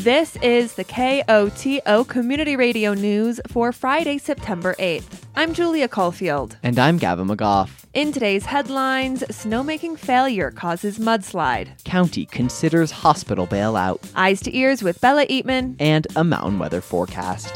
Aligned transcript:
This 0.00 0.36
is 0.36 0.76
the 0.76 0.84
KOTO 0.84 2.08
Community 2.08 2.56
Radio 2.56 2.94
News 2.94 3.38
for 3.48 3.70
Friday, 3.70 4.16
September 4.16 4.74
8th. 4.78 5.24
I'm 5.36 5.52
Julia 5.52 5.88
Caulfield. 5.88 6.56
And 6.62 6.78
I'm 6.78 6.96
Gavin 6.96 7.28
McGough. 7.28 7.68
In 7.92 8.10
today's 8.10 8.46
headlines, 8.46 9.22
snowmaking 9.24 9.98
failure 9.98 10.52
causes 10.52 10.98
mudslide. 10.98 11.84
County 11.84 12.24
considers 12.24 12.90
hospital 12.90 13.46
bailout. 13.46 13.98
Eyes 14.16 14.40
to 14.40 14.56
ears 14.56 14.82
with 14.82 14.98
Bella 15.02 15.26
Eatman. 15.26 15.76
And 15.78 16.06
a 16.16 16.24
mountain 16.24 16.58
weather 16.58 16.80
forecast. 16.80 17.54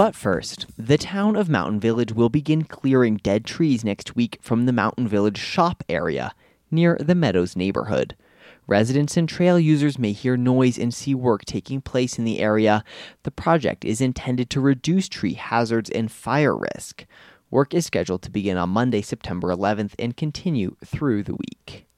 But 0.00 0.14
first, 0.14 0.64
the 0.78 0.96
town 0.96 1.36
of 1.36 1.50
Mountain 1.50 1.78
Village 1.78 2.10
will 2.10 2.30
begin 2.30 2.64
clearing 2.64 3.18
dead 3.18 3.44
trees 3.44 3.84
next 3.84 4.16
week 4.16 4.38
from 4.40 4.64
the 4.64 4.72
Mountain 4.72 5.08
Village 5.08 5.36
shop 5.36 5.84
area 5.90 6.32
near 6.70 6.96
the 6.98 7.14
Meadows 7.14 7.54
neighborhood. 7.54 8.16
Residents 8.66 9.18
and 9.18 9.28
trail 9.28 9.60
users 9.60 9.98
may 9.98 10.12
hear 10.12 10.38
noise 10.38 10.78
and 10.78 10.94
see 10.94 11.14
work 11.14 11.44
taking 11.44 11.82
place 11.82 12.18
in 12.18 12.24
the 12.24 12.38
area. 12.38 12.82
The 13.24 13.30
project 13.30 13.84
is 13.84 14.00
intended 14.00 14.48
to 14.48 14.60
reduce 14.62 15.06
tree 15.06 15.34
hazards 15.34 15.90
and 15.90 16.10
fire 16.10 16.56
risk. 16.56 17.04
Work 17.50 17.74
is 17.74 17.84
scheduled 17.84 18.22
to 18.22 18.30
begin 18.30 18.56
on 18.56 18.70
Monday, 18.70 19.02
September 19.02 19.48
11th 19.48 19.92
and 19.98 20.16
continue 20.16 20.76
through 20.82 21.24
the 21.24 21.34
week. 21.34 21.89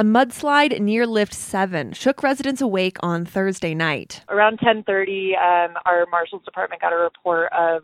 A 0.00 0.04
mudslide 0.04 0.78
near 0.78 1.08
Lift 1.08 1.34
7 1.34 1.92
shook 1.92 2.22
residents 2.22 2.60
awake 2.60 2.98
on 3.00 3.24
Thursday 3.24 3.74
night. 3.74 4.22
Around 4.28 4.60
10:30, 4.60 5.34
um, 5.34 5.76
our 5.86 6.06
marshal's 6.06 6.44
department 6.44 6.80
got 6.80 6.92
a 6.92 6.96
report 6.96 7.52
of 7.52 7.82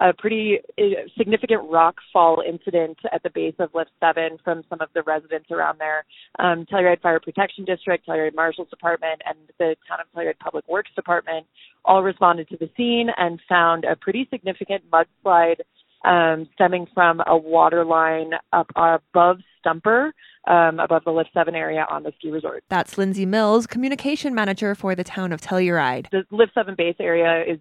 a 0.00 0.14
pretty 0.14 0.60
uh, 0.78 0.82
significant 1.14 1.70
rock 1.70 1.96
fall 2.10 2.42
incident 2.48 2.96
at 3.12 3.22
the 3.22 3.28
base 3.28 3.54
of 3.58 3.68
Lift 3.74 3.90
7 4.00 4.38
from 4.42 4.64
some 4.70 4.80
of 4.80 4.88
the 4.94 5.02
residents 5.02 5.50
around 5.50 5.78
there. 5.78 6.06
Um, 6.38 6.64
Telluride 6.64 7.02
Fire 7.02 7.20
Protection 7.20 7.66
District, 7.66 8.06
Telluride 8.06 8.34
Marshal's 8.34 8.70
Department, 8.70 9.20
and 9.26 9.36
the 9.58 9.76
Town 9.86 9.98
of 10.00 10.06
Telluride 10.16 10.38
Public 10.38 10.66
Works 10.68 10.90
Department 10.96 11.46
all 11.84 12.02
responded 12.02 12.48
to 12.48 12.56
the 12.56 12.70
scene 12.78 13.10
and 13.18 13.38
found 13.46 13.84
a 13.84 13.94
pretty 13.94 14.26
significant 14.30 14.84
mudslide 14.90 15.60
um, 16.06 16.48
stemming 16.54 16.86
from 16.94 17.20
a 17.26 17.36
water 17.36 17.84
line 17.84 18.30
up 18.54 18.70
above 18.74 19.40
Stumper 19.62 20.12
um, 20.46 20.78
above 20.80 21.04
the 21.04 21.12
Lift 21.12 21.30
7 21.32 21.54
area 21.54 21.86
on 21.88 22.02
the 22.02 22.12
ski 22.18 22.30
resort. 22.30 22.64
That's 22.68 22.98
Lindsay 22.98 23.24
Mills, 23.24 23.66
communication 23.66 24.34
manager 24.34 24.74
for 24.74 24.94
the 24.94 25.04
town 25.04 25.32
of 25.32 25.40
Telluride. 25.40 26.10
The 26.10 26.24
Lift 26.30 26.52
7 26.54 26.74
base 26.76 26.96
area 27.00 27.44
is 27.50 27.58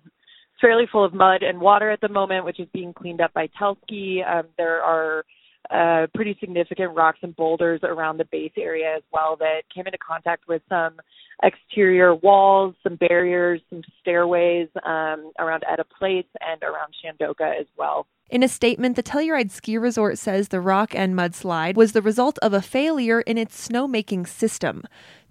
fairly 0.60 0.86
full 0.92 1.06
of 1.06 1.14
mud 1.14 1.44
and 1.44 1.60
water 1.62 1.92
at 1.92 2.02
the 2.02 2.10
moment, 2.10 2.46
which 2.46 2.60
is 2.60 2.68
being 2.74 2.94
cleaned 2.94 3.22
up 3.22 3.34
by 3.34 3.48
Telski. 3.60 4.28
Um, 4.28 4.48
there 4.58 4.82
are 4.82 5.26
uh, 5.72 6.08
pretty 6.14 6.38
significant 6.40 6.96
rocks 6.96 7.20
and 7.22 7.36
boulders 7.36 7.80
around 7.84 8.18
the 8.18 8.26
base 8.26 8.52
area 8.58 8.96
as 8.96 9.04
well 9.12 9.36
that 9.38 9.62
came 9.74 9.86
into 9.86 9.98
contact 9.98 10.48
with 10.48 10.62
some 10.70 10.96
exterior 11.44 12.14
walls, 12.14 12.76
some 12.84 12.96
barriers, 12.96 13.62
some 13.70 13.82
stairways 14.02 14.68
um, 14.86 15.32
around 15.40 15.64
Etta 15.72 15.86
Place 15.86 16.26
and 16.42 16.62
around 16.62 16.94
Shandoka 17.04 17.60
as 17.60 17.68
well. 17.78 18.06
In 18.30 18.44
a 18.44 18.48
statement, 18.48 18.96
the 18.96 19.04
Telluride 19.04 19.52
Ski 19.52 19.78
Resort 19.78 20.18
says 20.18 20.48
the 20.48 20.62
rock 20.62 20.96
and 20.96 21.16
mudslide 21.16 21.76
was 21.76 21.92
the 21.92 22.02
result 22.02 22.40
of 22.42 22.54
a 22.54 22.62
failure 22.62 23.22
in 23.22 23.38
its 23.38 23.68
snowmaking 23.68 24.26
system. 24.28 24.84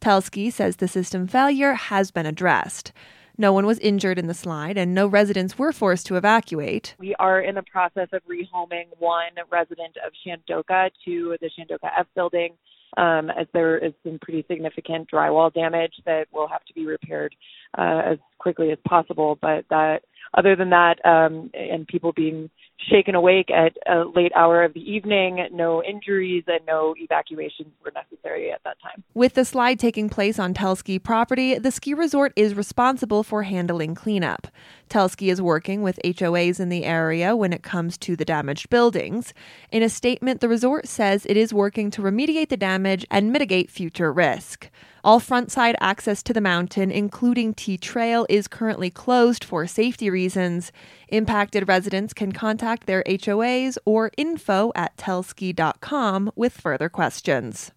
Telski 0.02 0.52
says 0.52 0.76
the 0.76 0.88
system 0.88 1.26
failure 1.26 1.74
has 1.74 2.10
been 2.10 2.26
addressed. 2.26 2.92
No 3.40 3.54
one 3.54 3.64
was 3.64 3.78
injured 3.78 4.18
in 4.18 4.26
the 4.26 4.34
slide 4.34 4.76
and 4.76 4.94
no 4.94 5.06
residents 5.06 5.58
were 5.58 5.72
forced 5.72 6.04
to 6.08 6.16
evacuate. 6.16 6.94
We 6.98 7.14
are 7.14 7.40
in 7.40 7.54
the 7.54 7.62
process 7.62 8.08
of 8.12 8.20
rehoming 8.30 8.88
one 8.98 9.32
resident 9.50 9.96
of 10.06 10.12
Shandoka 10.22 10.90
to 11.06 11.38
the 11.40 11.48
Shandoka 11.58 11.88
F 11.98 12.06
building 12.14 12.52
um, 12.98 13.30
as 13.30 13.46
there 13.54 13.78
is 13.78 13.94
some 14.04 14.18
pretty 14.20 14.44
significant 14.46 15.10
drywall 15.10 15.50
damage 15.54 15.94
that 16.04 16.26
will 16.34 16.48
have 16.48 16.62
to 16.66 16.74
be 16.74 16.84
repaired 16.84 17.34
uh, 17.78 18.02
as 18.04 18.18
quickly 18.38 18.72
as 18.72 18.78
possible. 18.86 19.38
But 19.40 19.64
that, 19.70 20.02
other 20.36 20.56
than 20.56 20.70
that, 20.70 21.04
um, 21.04 21.50
and 21.54 21.86
people 21.86 22.12
being 22.12 22.50
shaken 22.88 23.14
awake 23.14 23.50
at 23.50 23.76
a 23.86 24.04
late 24.04 24.32
hour 24.34 24.62
of 24.64 24.74
the 24.74 24.80
evening. 24.80 25.46
No 25.52 25.82
injuries 25.82 26.44
and 26.46 26.60
no 26.66 26.94
evacuations 26.96 27.68
were 27.84 27.92
necessary 27.92 28.50
at 28.52 28.62
that 28.64 28.76
time. 28.82 29.02
With 29.14 29.34
the 29.34 29.44
slide 29.44 29.78
taking 29.78 30.08
place 30.08 30.38
on 30.38 30.54
Telski 30.54 31.02
property, 31.02 31.58
the 31.58 31.70
ski 31.70 31.94
resort 31.94 32.32
is 32.36 32.54
responsible 32.54 33.22
for 33.22 33.42
handling 33.42 33.94
cleanup. 33.94 34.48
Telski 34.88 35.30
is 35.30 35.42
working 35.42 35.82
with 35.82 36.00
HOAs 36.04 36.58
in 36.58 36.68
the 36.68 36.84
area 36.84 37.36
when 37.36 37.52
it 37.52 37.62
comes 37.62 37.98
to 37.98 38.16
the 38.16 38.24
damaged 38.24 38.70
buildings. 38.70 39.34
In 39.70 39.82
a 39.82 39.88
statement, 39.88 40.40
the 40.40 40.48
resort 40.48 40.88
says 40.88 41.26
it 41.26 41.36
is 41.36 41.54
working 41.54 41.90
to 41.92 42.02
remediate 42.02 42.48
the 42.48 42.56
damage 42.56 43.06
and 43.10 43.32
mitigate 43.32 43.70
future 43.70 44.12
risk. 44.12 44.70
All 45.02 45.20
frontside 45.20 45.74
access 45.80 46.22
to 46.24 46.32
the 46.32 46.40
mountain, 46.40 46.90
including 46.90 47.54
T 47.54 47.78
Trail, 47.78 48.26
is 48.28 48.48
currently 48.48 48.90
closed 48.90 49.44
for 49.44 49.66
safety 49.66 50.10
reasons. 50.10 50.72
Impacted 51.08 51.68
residents 51.68 52.12
can 52.12 52.32
contact 52.32 52.86
their 52.86 53.02
HOAs 53.04 53.78
or 53.84 54.10
info 54.16 54.72
at 54.74 54.96
telski.com 54.96 56.32
with 56.36 56.52
further 56.52 56.88
questions. 56.88 57.72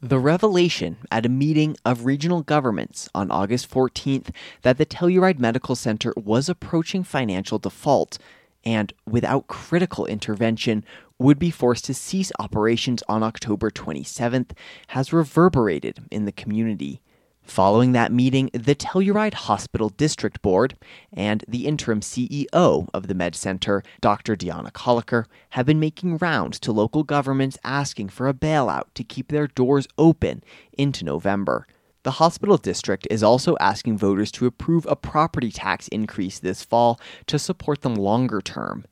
The 0.00 0.18
revelation 0.18 0.98
at 1.10 1.24
a 1.24 1.30
meeting 1.30 1.78
of 1.82 2.04
regional 2.04 2.42
governments 2.42 3.08
on 3.14 3.30
August 3.30 3.70
14th 3.70 4.28
that 4.60 4.76
the 4.76 4.84
Telluride 4.84 5.38
Medical 5.38 5.74
Center 5.74 6.12
was 6.14 6.50
approaching 6.50 7.04
financial 7.04 7.58
default 7.58 8.18
and, 8.64 8.92
without 9.06 9.46
critical 9.46 10.06
intervention, 10.06 10.84
would 11.18 11.38
be 11.38 11.50
forced 11.50 11.84
to 11.86 11.94
cease 11.94 12.32
operations 12.38 13.02
on 13.08 13.22
October 13.22 13.70
27th 13.70 14.52
has 14.88 15.12
reverberated 15.12 15.98
in 16.10 16.24
the 16.24 16.32
community. 16.32 17.00
Following 17.44 17.92
that 17.92 18.10
meeting, 18.10 18.48
the 18.54 18.74
Telluride 18.74 19.34
Hospital 19.34 19.90
District 19.90 20.40
Board 20.40 20.76
and 21.12 21.44
the 21.46 21.66
interim 21.66 22.00
CEO 22.00 22.88
of 22.94 23.06
the 23.06 23.14
Med 23.14 23.34
Center, 23.34 23.82
Dr. 24.00 24.34
Deanna 24.34 24.72
Koelliker, 24.72 25.26
have 25.50 25.66
been 25.66 25.78
making 25.78 26.16
rounds 26.16 26.58
to 26.60 26.72
local 26.72 27.02
governments 27.02 27.58
asking 27.62 28.08
for 28.08 28.28
a 28.28 28.34
bailout 28.34 28.84
to 28.94 29.04
keep 29.04 29.28
their 29.28 29.46
doors 29.46 29.86
open 29.98 30.42
into 30.72 31.04
November. 31.04 31.66
The 32.04 32.12
hospital 32.12 32.58
district 32.58 33.08
is 33.10 33.22
also 33.22 33.56
asking 33.60 33.96
voters 33.96 34.30
to 34.32 34.44
approve 34.44 34.86
a 34.86 34.94
property 34.94 35.50
tax 35.50 35.88
increase 35.88 36.38
this 36.38 36.62
fall 36.62 37.00
to 37.26 37.38
support 37.38 37.80
them 37.80 37.94
longer 37.94 38.42
term. 38.42 38.84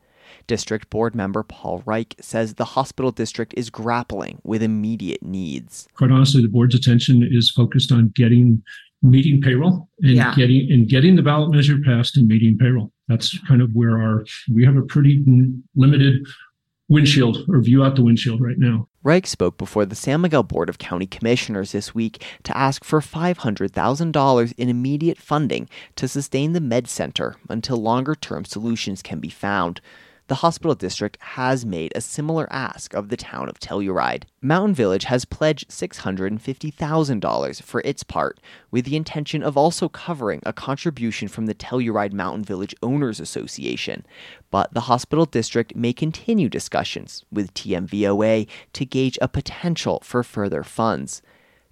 District 0.46 0.88
Board 0.88 1.14
member 1.14 1.42
Paul 1.42 1.82
Reich 1.84 2.14
says 2.20 2.54
the 2.54 2.64
hospital 2.64 3.10
district 3.10 3.52
is 3.54 3.68
grappling 3.68 4.40
with 4.44 4.62
immediate 4.62 5.22
needs. 5.22 5.86
Quite 5.94 6.10
honestly, 6.10 6.40
the 6.40 6.48
board's 6.48 6.74
attention 6.74 7.22
is 7.30 7.50
focused 7.50 7.92
on 7.92 8.08
getting 8.14 8.62
meeting 9.02 9.42
payroll 9.42 9.90
and 10.00 10.12
yeah. 10.12 10.34
getting 10.34 10.72
and 10.72 10.88
getting 10.88 11.14
the 11.14 11.22
ballot 11.22 11.50
measure 11.54 11.76
passed 11.84 12.16
and 12.16 12.26
meeting 12.26 12.56
payroll. 12.56 12.90
That's 13.08 13.38
kind 13.40 13.60
of 13.60 13.68
where 13.74 14.00
our 14.00 14.24
we 14.50 14.64
have 14.64 14.76
a 14.76 14.82
pretty 14.82 15.22
limited 15.76 16.26
windshield 16.88 17.44
or 17.50 17.60
view 17.60 17.84
out 17.84 17.94
the 17.96 18.02
windshield 18.02 18.40
right 18.40 18.58
now. 18.58 18.88
Reich 19.04 19.26
spoke 19.26 19.58
before 19.58 19.84
the 19.84 19.96
San 19.96 20.20
Miguel 20.20 20.44
Board 20.44 20.68
of 20.68 20.78
County 20.78 21.06
Commissioners 21.06 21.72
this 21.72 21.92
week 21.92 22.24
to 22.44 22.56
ask 22.56 22.84
for 22.84 23.00
$500,000 23.00 24.54
in 24.56 24.68
immediate 24.68 25.18
funding 25.18 25.68
to 25.96 26.06
sustain 26.06 26.52
the 26.52 26.60
Med 26.60 26.86
Center 26.86 27.34
until 27.48 27.78
longer 27.78 28.14
term 28.14 28.44
solutions 28.44 29.02
can 29.02 29.18
be 29.18 29.28
found 29.28 29.80
the 30.28 30.36
hospital 30.36 30.74
district 30.74 31.18
has 31.20 31.66
made 31.66 31.92
a 31.94 32.00
similar 32.00 32.50
ask 32.52 32.94
of 32.94 33.08
the 33.08 33.16
town 33.16 33.48
of 33.48 33.58
Telluride. 33.58 34.24
Mountain 34.40 34.74
Village 34.74 35.04
has 35.04 35.24
pledged 35.24 35.68
$650,000 35.68 37.62
for 37.62 37.82
its 37.84 38.02
part, 38.02 38.40
with 38.70 38.84
the 38.84 38.96
intention 38.96 39.42
of 39.42 39.56
also 39.56 39.88
covering 39.88 40.40
a 40.44 40.52
contribution 40.52 41.28
from 41.28 41.46
the 41.46 41.54
Telluride 41.54 42.12
Mountain 42.12 42.44
Village 42.44 42.74
Owners 42.82 43.20
Association. 43.20 44.06
But 44.50 44.72
the 44.72 44.82
hospital 44.82 45.26
district 45.26 45.74
may 45.76 45.92
continue 45.92 46.48
discussions 46.48 47.24
with 47.30 47.54
TMVOA 47.54 48.46
to 48.72 48.84
gauge 48.84 49.18
a 49.20 49.28
potential 49.28 50.00
for 50.04 50.22
further 50.22 50.62
funds. 50.62 51.22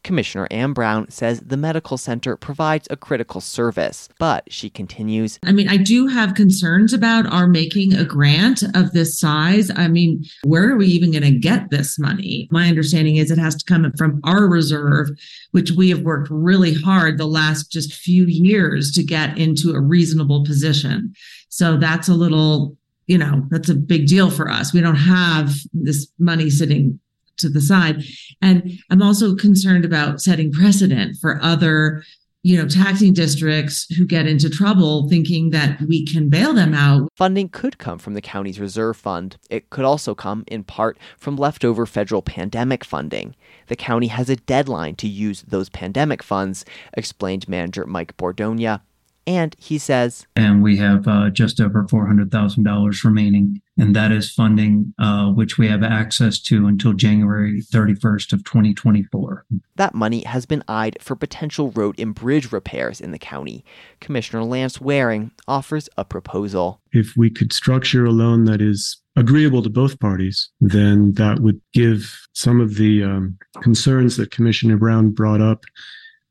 Commissioner 0.02 0.48
Ann 0.50 0.72
Brown 0.72 1.10
says 1.10 1.40
the 1.40 1.56
medical 1.56 1.96
center 1.96 2.36
provides 2.36 2.88
a 2.90 2.96
critical 2.96 3.40
service, 3.40 4.08
but 4.18 4.50
she 4.52 4.70
continues 4.70 5.38
I 5.44 5.52
mean, 5.52 5.68
I 5.68 5.76
do 5.76 6.06
have 6.06 6.34
concerns 6.34 6.92
about 6.92 7.26
our 7.26 7.46
making 7.46 7.94
a 7.94 8.04
grant 8.04 8.62
of 8.74 8.92
this 8.92 9.18
size. 9.18 9.70
I 9.74 9.88
mean, 9.88 10.24
where 10.44 10.70
are 10.70 10.76
we 10.76 10.86
even 10.86 11.10
going 11.12 11.22
to 11.22 11.38
get 11.38 11.70
this 11.70 11.98
money? 11.98 12.48
My 12.50 12.68
understanding 12.68 13.16
is 13.16 13.30
it 13.30 13.38
has 13.38 13.56
to 13.56 13.64
come 13.64 13.90
from 13.96 14.20
our 14.24 14.48
reserve, 14.48 15.08
which 15.52 15.72
we 15.72 15.90
have 15.90 16.02
worked 16.02 16.28
really 16.30 16.74
hard 16.74 17.18
the 17.18 17.26
last 17.26 17.70
just 17.70 17.92
few 17.92 18.26
years 18.26 18.92
to 18.92 19.02
get 19.02 19.38
into 19.38 19.72
a 19.72 19.80
reasonable 19.80 20.44
position. 20.44 21.14
So 21.48 21.76
that's 21.76 22.08
a 22.08 22.14
little 22.14 22.76
you 23.06 23.18
know 23.18 23.44
that's 23.50 23.68
a 23.68 23.74
big 23.74 24.06
deal 24.06 24.30
for 24.30 24.48
us 24.48 24.72
we 24.72 24.80
don't 24.80 24.94
have 24.94 25.52
this 25.72 26.06
money 26.20 26.48
sitting 26.48 27.00
to 27.40 27.48
the 27.48 27.60
side. 27.60 28.02
And 28.40 28.78
I'm 28.90 29.02
also 29.02 29.34
concerned 29.34 29.84
about 29.84 30.20
setting 30.20 30.52
precedent 30.52 31.16
for 31.20 31.40
other 31.42 32.02
you 32.42 32.56
know, 32.56 32.66
taxing 32.66 33.12
districts 33.12 33.86
who 33.94 34.06
get 34.06 34.26
into 34.26 34.48
trouble 34.48 35.08
thinking 35.08 35.50
that 35.50 35.78
we 35.82 36.06
can 36.06 36.30
bail 36.30 36.54
them 36.54 36.72
out. 36.72 37.10
Funding 37.14 37.50
could 37.50 37.76
come 37.76 37.98
from 37.98 38.14
the 38.14 38.22
county's 38.22 38.58
reserve 38.58 38.96
fund. 38.96 39.36
It 39.50 39.68
could 39.68 39.84
also 39.84 40.14
come, 40.14 40.44
in 40.46 40.64
part, 40.64 40.98
from 41.18 41.36
leftover 41.36 41.84
federal 41.84 42.22
pandemic 42.22 42.82
funding. 42.82 43.36
The 43.66 43.76
county 43.76 44.06
has 44.06 44.30
a 44.30 44.36
deadline 44.36 44.96
to 44.96 45.08
use 45.08 45.42
those 45.42 45.68
pandemic 45.68 46.22
funds, 46.22 46.64
explained 46.94 47.46
manager 47.46 47.84
Mike 47.86 48.16
Bordogna. 48.16 48.80
And 49.30 49.54
he 49.60 49.78
says, 49.78 50.26
and 50.34 50.60
we 50.60 50.76
have 50.78 51.06
uh, 51.06 51.30
just 51.30 51.60
over 51.60 51.84
$400,000 51.84 53.04
remaining. 53.04 53.62
And 53.78 53.94
that 53.94 54.10
is 54.10 54.28
funding 54.28 54.92
uh, 54.98 55.30
which 55.30 55.56
we 55.56 55.68
have 55.68 55.84
access 55.84 56.40
to 56.40 56.66
until 56.66 56.94
January 56.94 57.62
31st 57.62 58.32
of 58.32 58.42
2024. 58.42 59.46
That 59.76 59.94
money 59.94 60.24
has 60.24 60.46
been 60.46 60.64
eyed 60.66 60.98
for 61.00 61.14
potential 61.14 61.70
road 61.70 61.94
and 62.00 62.12
bridge 62.12 62.50
repairs 62.50 63.00
in 63.00 63.12
the 63.12 63.20
county. 63.20 63.64
Commissioner 64.00 64.42
Lance 64.42 64.80
Waring 64.80 65.30
offers 65.46 65.88
a 65.96 66.04
proposal. 66.04 66.80
If 66.90 67.16
we 67.16 67.30
could 67.30 67.52
structure 67.52 68.04
a 68.04 68.10
loan 68.10 68.46
that 68.46 68.60
is 68.60 69.00
agreeable 69.14 69.62
to 69.62 69.70
both 69.70 70.00
parties, 70.00 70.50
then 70.60 71.12
that 71.12 71.38
would 71.38 71.60
give 71.72 72.20
some 72.32 72.60
of 72.60 72.74
the 72.74 73.04
um, 73.04 73.38
concerns 73.62 74.16
that 74.16 74.32
Commissioner 74.32 74.76
Brown 74.76 75.10
brought 75.10 75.40
up 75.40 75.62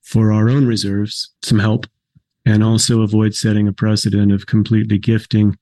for 0.01 0.33
our 0.33 0.49
own 0.49 0.67
reserves 0.67 1.31
some 1.41 1.59
help 1.59 1.85
and 2.49 2.63
also 2.63 3.01
avoid 3.01 3.35
setting 3.35 3.67
a 3.67 3.73
precedent 3.73 4.31
of 4.31 4.47
completely 4.47 4.97
gifting 4.97 5.57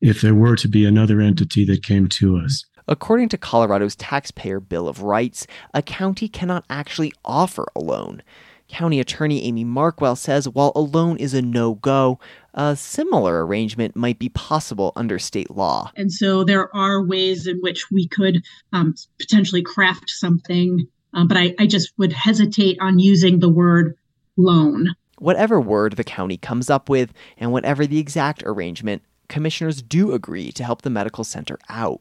if 0.00 0.20
there 0.20 0.34
were 0.34 0.56
to 0.56 0.68
be 0.68 0.84
another 0.84 1.20
entity 1.20 1.64
that 1.66 1.84
came 1.84 2.08
to 2.08 2.38
us. 2.38 2.64
According 2.88 3.28
to 3.30 3.38
Colorado's 3.38 3.94
Taxpayer 3.94 4.58
Bill 4.58 4.88
of 4.88 5.02
Rights, 5.02 5.46
a 5.72 5.82
county 5.82 6.28
cannot 6.28 6.64
actually 6.68 7.12
offer 7.24 7.66
a 7.76 7.80
loan. 7.80 8.22
County 8.68 8.98
Attorney 8.98 9.44
Amy 9.44 9.64
Markwell 9.64 10.16
says 10.16 10.48
while 10.48 10.72
a 10.74 10.80
loan 10.80 11.18
is 11.18 11.34
a 11.34 11.42
no 11.42 11.74
go, 11.74 12.18
a 12.54 12.74
similar 12.74 13.46
arrangement 13.46 13.94
might 13.94 14.18
be 14.18 14.30
possible 14.30 14.92
under 14.96 15.18
state 15.18 15.50
law. 15.50 15.92
And 15.96 16.10
so 16.10 16.42
there 16.42 16.74
are 16.74 17.04
ways 17.04 17.46
in 17.46 17.58
which 17.60 17.90
we 17.90 18.08
could 18.08 18.42
um, 18.72 18.94
potentially 19.18 19.62
craft 19.62 20.08
something, 20.08 20.88
um, 21.12 21.28
but 21.28 21.36
I, 21.36 21.54
I 21.58 21.66
just 21.66 21.92
would 21.98 22.14
hesitate 22.14 22.78
on 22.80 22.98
using 22.98 23.38
the 23.38 23.50
word 23.50 23.94
loan. 24.38 24.88
Whatever 25.22 25.60
word 25.60 25.92
the 25.92 26.02
county 26.02 26.36
comes 26.36 26.68
up 26.68 26.88
with, 26.88 27.12
and 27.38 27.52
whatever 27.52 27.86
the 27.86 28.00
exact 28.00 28.42
arrangement, 28.44 29.02
commissioners 29.28 29.80
do 29.80 30.10
agree 30.10 30.50
to 30.50 30.64
help 30.64 30.82
the 30.82 30.90
medical 30.90 31.22
center 31.22 31.60
out. 31.68 32.00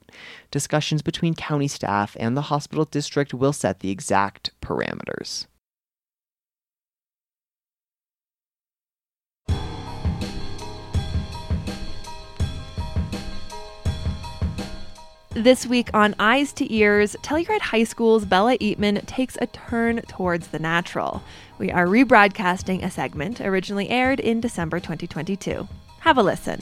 Discussions 0.50 1.04
between 1.04 1.36
county 1.36 1.68
staff 1.68 2.18
and 2.20 2.36
the 2.36 2.42
hospital 2.50 2.84
district 2.84 3.32
will 3.32 3.54
set 3.54 3.82
the 3.82 3.92
exact 3.92 4.50
parameters. 4.60 5.46
This 15.34 15.66
week 15.66 15.90
on 15.94 16.14
Eyes 16.20 16.52
to 16.54 16.74
Ears, 16.74 17.16
Telluride 17.22 17.62
High 17.62 17.86
School's 17.86 18.26
Bella 18.26 18.58
Eatman 18.58 19.06
takes 19.06 19.38
a 19.40 19.48
turn 19.48 20.02
towards 20.02 20.50
the 20.50 20.60
natural. 20.60 21.24
We 21.58 21.72
are 21.72 21.88
rebroadcasting 21.88 22.84
a 22.84 22.92
segment 22.92 23.40
originally 23.40 23.88
aired 23.88 24.20
in 24.20 24.42
December 24.42 24.82
2022. 24.82 25.70
Have 26.02 26.18
a 26.18 26.22
listen. 26.22 26.62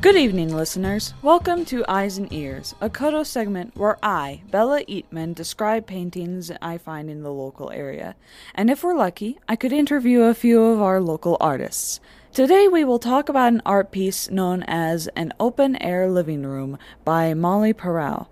Good 0.00 0.16
evening, 0.16 0.52
listeners. 0.52 1.14
Welcome 1.22 1.64
to 1.66 1.84
Eyes 1.86 2.18
and 2.18 2.32
Ears, 2.32 2.74
a 2.80 2.90
Koto 2.90 3.22
segment 3.22 3.76
where 3.76 3.96
I, 4.02 4.42
Bella 4.50 4.82
Eatman, 4.86 5.36
describe 5.36 5.86
paintings 5.86 6.50
I 6.60 6.78
find 6.78 7.08
in 7.08 7.22
the 7.22 7.30
local 7.30 7.70
area. 7.70 8.16
And 8.56 8.70
if 8.70 8.82
we're 8.82 8.96
lucky, 8.96 9.38
I 9.48 9.54
could 9.54 9.72
interview 9.72 10.22
a 10.22 10.34
few 10.34 10.60
of 10.64 10.80
our 10.80 11.00
local 11.00 11.36
artists. 11.40 12.00
Today 12.32 12.68
we 12.68 12.84
will 12.84 13.00
talk 13.00 13.28
about 13.28 13.52
an 13.52 13.62
art 13.66 13.90
piece 13.90 14.30
known 14.30 14.62
as 14.62 15.08
An 15.16 15.32
Open 15.40 15.74
Air 15.82 16.08
Living 16.08 16.46
Room 16.46 16.78
by 17.04 17.34
Molly 17.34 17.74
Perau. 17.74 18.28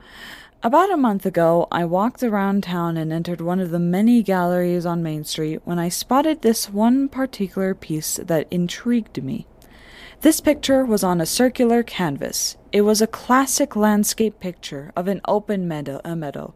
About 0.62 0.92
a 0.92 0.96
month 0.96 1.26
ago, 1.26 1.66
I 1.72 1.84
walked 1.84 2.22
around 2.22 2.62
town 2.62 2.96
and 2.96 3.12
entered 3.12 3.40
one 3.40 3.58
of 3.58 3.72
the 3.72 3.80
many 3.80 4.22
galleries 4.22 4.86
on 4.86 5.02
Main 5.02 5.24
Street 5.24 5.62
when 5.64 5.80
I 5.80 5.88
spotted 5.88 6.42
this 6.42 6.70
one 6.70 7.08
particular 7.08 7.74
piece 7.74 8.20
that 8.22 8.46
intrigued 8.52 9.20
me. 9.20 9.48
This 10.20 10.40
picture 10.40 10.84
was 10.84 11.02
on 11.02 11.20
a 11.20 11.26
circular 11.26 11.82
canvas. 11.82 12.56
It 12.70 12.82
was 12.82 13.02
a 13.02 13.08
classic 13.08 13.74
landscape 13.74 14.38
picture 14.38 14.92
of 14.94 15.08
an 15.08 15.20
open 15.26 15.66
meadow. 15.66 16.00
A 16.04 16.14
meadow. 16.14 16.54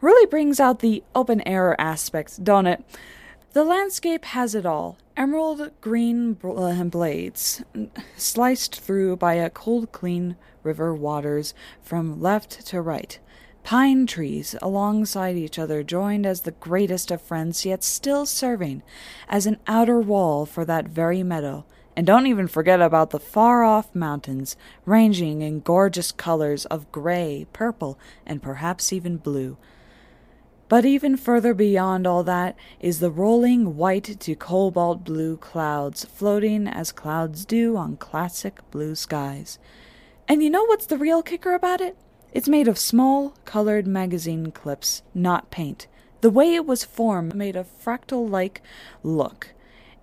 Really 0.00 0.24
brings 0.24 0.60
out 0.60 0.78
the 0.78 1.04
open 1.14 1.46
air 1.46 1.78
aspect, 1.78 2.42
don't 2.42 2.66
it? 2.66 2.82
The 3.52 3.64
landscape 3.64 4.24
has 4.24 4.54
it 4.54 4.64
all 4.64 4.96
emerald 5.14 5.72
green 5.82 6.38
uh, 6.42 6.84
blades, 6.84 7.62
sliced 8.16 8.80
through 8.80 9.16
by 9.16 9.34
a 9.34 9.50
cold, 9.50 9.92
clean 9.92 10.36
river 10.62 10.94
waters 10.94 11.52
from 11.82 12.18
left 12.18 12.66
to 12.68 12.80
right. 12.80 13.18
Pine 13.62 14.06
trees 14.06 14.56
alongside 14.62 15.36
each 15.36 15.58
other, 15.58 15.82
joined 15.82 16.24
as 16.24 16.40
the 16.40 16.52
greatest 16.52 17.10
of 17.10 17.20
friends, 17.20 17.66
yet 17.66 17.84
still 17.84 18.24
serving 18.24 18.82
as 19.28 19.44
an 19.44 19.58
outer 19.66 20.00
wall 20.00 20.46
for 20.46 20.64
that 20.64 20.88
very 20.88 21.22
meadow. 21.22 21.66
And 21.94 22.06
don't 22.06 22.26
even 22.26 22.48
forget 22.48 22.80
about 22.80 23.10
the 23.10 23.20
far 23.20 23.64
off 23.64 23.94
mountains, 23.94 24.56
ranging 24.86 25.42
in 25.42 25.60
gorgeous 25.60 26.10
colors 26.10 26.64
of 26.66 26.90
gray, 26.90 27.46
purple, 27.52 27.98
and 28.24 28.42
perhaps 28.42 28.94
even 28.94 29.18
blue, 29.18 29.58
but 30.72 30.86
even 30.86 31.18
further 31.18 31.52
beyond 31.52 32.06
all 32.06 32.24
that 32.24 32.56
is 32.80 32.98
the 32.98 33.10
rolling 33.10 33.76
white 33.76 34.18
to 34.18 34.34
cobalt 34.34 35.04
blue 35.04 35.36
clouds 35.36 36.06
floating 36.06 36.66
as 36.66 36.90
clouds 36.92 37.44
do 37.44 37.76
on 37.76 37.94
classic 37.94 38.58
blue 38.70 38.94
skies. 38.94 39.58
And 40.26 40.42
you 40.42 40.48
know 40.48 40.64
what's 40.64 40.86
the 40.86 40.96
real 40.96 41.22
kicker 41.22 41.52
about 41.52 41.82
it? 41.82 41.94
It's 42.32 42.48
made 42.48 42.68
of 42.68 42.78
small, 42.78 43.34
colored 43.44 43.86
magazine 43.86 44.50
clips, 44.50 45.02
not 45.12 45.50
paint. 45.50 45.88
The 46.22 46.30
way 46.30 46.54
it 46.54 46.64
was 46.64 46.84
formed 46.84 47.34
made 47.34 47.54
a 47.54 47.66
fractal 47.84 48.26
like 48.26 48.62
look 49.02 49.52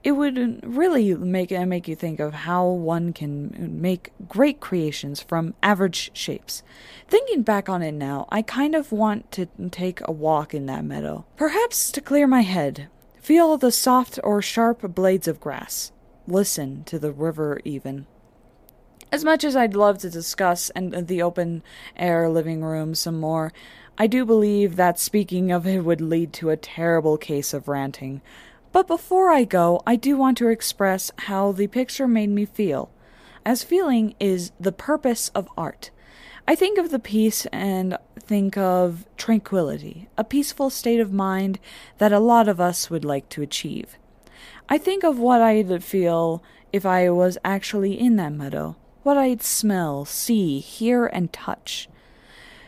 it 0.04 0.14
would 0.14 0.64
really 0.64 1.14
make 1.16 1.52
make 1.52 1.88
you 1.88 1.96
think 1.96 2.20
of 2.20 2.34
how 2.34 2.66
one 2.66 3.12
can 3.12 3.82
make 3.82 4.12
great 4.28 4.60
creations 4.60 5.22
from 5.22 5.54
average 5.62 6.12
shapes. 6.14 6.64
Thinking 7.08 7.42
back 7.42 7.68
on 7.68 7.82
it 7.82 7.94
now, 7.94 8.28
I 8.30 8.42
kind 8.42 8.76
of 8.76 8.92
want 8.92 9.32
to 9.34 9.48
take 9.72 10.00
a 10.06 10.12
walk 10.12 10.54
in 10.54 10.68
that 10.68 10.86
meadow, 10.86 11.26
perhaps 11.36 11.92
to 11.92 12.02
clear 12.02 12.28
my 12.28 12.42
head, 12.42 12.88
feel 13.20 13.58
the 13.58 13.72
soft 13.72 14.20
or 14.24 14.42
sharp 14.42 14.96
blades 14.96 15.28
of 15.28 15.42
grass, 15.42 15.92
listen 16.28 16.84
to 16.86 16.98
the 16.98 17.12
river 17.12 17.60
even. 17.66 18.06
As 19.12 19.26
much 19.26 19.44
as 19.44 19.56
I'd 19.56 19.76
love 19.76 19.98
to 20.00 20.10
discuss 20.10 20.70
and 20.70 21.08
the 21.08 21.22
open 21.22 21.64
air 21.98 22.30
living 22.30 22.64
room 22.64 22.94
some 22.94 23.20
more, 23.20 23.52
I 23.98 24.08
do 24.08 24.24
believe 24.24 24.78
that 24.78 25.00
speaking 25.00 25.52
of 25.52 25.68
it 25.68 25.84
would 25.84 26.00
lead 26.00 26.32
to 26.34 26.52
a 26.52 26.58
terrible 26.58 27.18
case 27.18 27.54
of 27.54 27.68
ranting. 27.68 28.22
But 28.72 28.88
before 28.88 29.30
I 29.32 29.44
go, 29.46 29.82
I 29.86 29.96
do 29.96 30.16
want 30.16 30.38
to 30.38 30.48
express 30.48 31.12
how 31.18 31.52
the 31.52 31.68
picture 31.68 32.08
made 32.08 32.30
me 32.30 32.46
feel, 32.46 32.92
as 33.46 33.64
feeling 33.64 34.14
is 34.20 34.52
the 34.60 34.72
purpose 34.72 35.30
of 35.30 35.50
art. 35.58 35.90
I 36.48 36.56
think 36.56 36.78
of 36.78 36.92
the 36.92 37.00
piece 37.00 37.46
and 37.48 37.98
think 38.20 38.58
of 38.58 39.06
tranquility, 39.18 40.08
a 40.18 40.24
peaceful 40.24 40.70
state 40.70 41.00
of 41.00 41.14
mind 41.14 41.60
that 41.98 42.14
a 42.14 42.20
lot 42.20 42.48
of 42.48 42.60
us 42.60 42.90
would 42.90 43.06
like 43.06 43.28
to 43.30 43.42
achieve. 43.42 43.98
I 44.68 44.78
think 44.78 45.04
of 45.04 45.18
what 45.18 45.42
I'd 45.42 45.84
feel 45.84 46.44
if 46.72 46.86
I 46.86 47.10
was 47.10 47.38
actually 47.44 48.00
in 48.00 48.16
that 48.18 48.34
meadow, 48.34 48.76
what 49.02 49.18
I'd 49.18 49.42
smell, 49.42 50.06
see, 50.06 50.60
hear, 50.60 51.08
and 51.08 51.34
touch. 51.34 51.90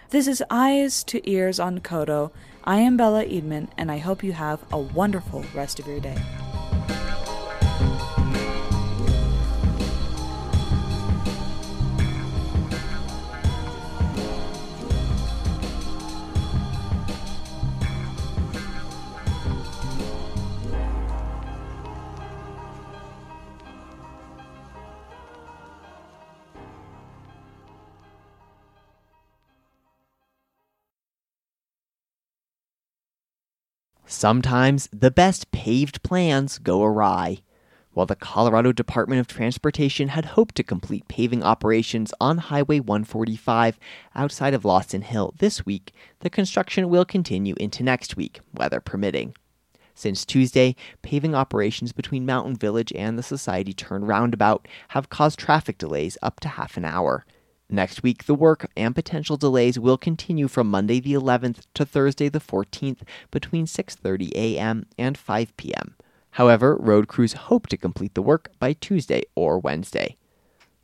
This 0.09 0.27
is 0.27 0.43
Eyes 0.49 1.03
to 1.05 1.29
Ears 1.29 1.59
on 1.59 1.79
Koto 1.79 2.31
I 2.63 2.77
am 2.77 2.95
Bella 2.95 3.25
Eatman, 3.25 3.69
and 3.75 3.91
I 3.91 3.97
hope 3.97 4.23
you 4.23 4.33
have 4.33 4.63
a 4.71 4.77
wonderful 4.77 5.43
rest 5.55 5.79
of 5.79 5.87
your 5.87 5.99
day. 5.99 6.17
Sometimes 34.21 34.87
the 34.93 35.09
best 35.09 35.51
paved 35.51 36.03
plans 36.03 36.59
go 36.59 36.83
awry. 36.83 37.39
While 37.93 38.05
the 38.05 38.15
Colorado 38.15 38.71
Department 38.71 39.19
of 39.19 39.25
Transportation 39.25 40.09
had 40.09 40.25
hoped 40.37 40.53
to 40.57 40.63
complete 40.63 41.07
paving 41.07 41.41
operations 41.41 42.13
on 42.21 42.37
Highway 42.37 42.81
145 42.81 43.79
outside 44.13 44.53
of 44.53 44.63
Lawson 44.63 45.01
Hill 45.01 45.33
this 45.39 45.65
week, 45.65 45.91
the 46.19 46.29
construction 46.29 46.87
will 46.87 47.03
continue 47.03 47.55
into 47.57 47.81
next 47.81 48.15
week, 48.15 48.41
weather 48.53 48.79
permitting. 48.79 49.33
Since 49.95 50.23
Tuesday, 50.23 50.75
paving 51.01 51.33
operations 51.33 51.91
between 51.91 52.23
Mountain 52.23 52.57
Village 52.57 52.93
and 52.95 53.17
the 53.17 53.23
Society 53.23 53.73
Turn 53.73 54.05
roundabout 54.05 54.67
have 54.89 55.09
caused 55.09 55.39
traffic 55.39 55.79
delays 55.79 56.19
up 56.21 56.39
to 56.41 56.47
half 56.47 56.77
an 56.77 56.85
hour. 56.85 57.25
Next 57.73 58.03
week, 58.03 58.25
the 58.25 58.35
work 58.35 58.69
and 58.75 58.93
potential 58.93 59.37
delays 59.37 59.79
will 59.79 59.97
continue 59.97 60.49
from 60.49 60.69
Monday 60.69 60.99
the 60.99 61.13
11th 61.13 61.61
to 61.73 61.85
Thursday 61.85 62.27
the 62.27 62.41
14th 62.41 63.03
between 63.31 63.65
6:30 63.65 64.33
a.m. 64.35 64.87
and 64.97 65.17
5 65.17 65.55
p.m. 65.55 65.95
However, 66.31 66.75
road 66.75 67.07
crews 67.07 67.31
hope 67.47 67.67
to 67.67 67.77
complete 67.77 68.13
the 68.13 68.21
work 68.21 68.51
by 68.59 68.73
Tuesday 68.73 69.23
or 69.35 69.57
Wednesday. 69.57 70.17